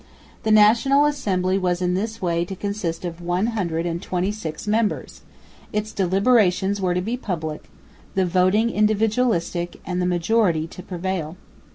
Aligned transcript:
The 0.41 0.49
National 0.49 1.05
Assembly 1.05 1.59
was 1.59 1.79
in 1.79 1.93
this 1.93 2.19
way 2.23 2.43
to 2.45 2.55
consist 2.55 3.05
of 3.05 3.21
one 3.21 3.45
hundred 3.53 3.85
and 3.85 4.01
twenty 4.01 4.31
six 4.31 4.65
members; 4.65 5.21
its 5.71 5.91
deliberations 5.93 6.81
were 6.81 6.95
to 6.95 7.01
be 7.01 7.15
public, 7.17 7.65
the 8.15 8.25
voting 8.25 8.71
individualistic 8.71 9.79
and 9.85 10.01
the 10.01 10.07
majority 10.09 10.65
to 10.65 10.81
prevail. 10.81 11.37